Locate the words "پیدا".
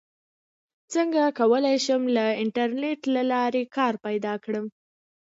4.05-4.33